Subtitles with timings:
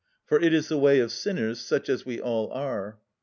[0.25, 2.97] For it is the way of sinners such as we all are.